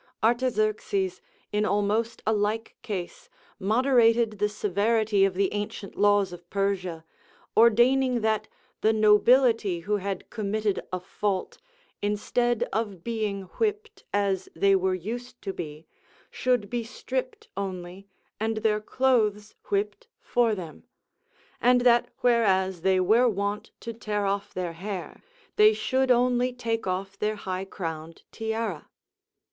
[0.23, 1.21] Artaxerxes,
[1.51, 7.05] in almost a like case, moderated the severity of the ancient laws of Persia,
[7.55, 8.47] ordaining that
[8.81, 11.59] the nobility who had committed a fault,
[12.01, 15.85] instead of being whipped, as they were used to be,
[16.31, 18.07] should be stripped only
[18.39, 20.83] and their clothes whipped for them;
[21.61, 25.21] and that whereas they were wont to tear off their hair,
[25.57, 28.89] they should only take off their high crowned tiara.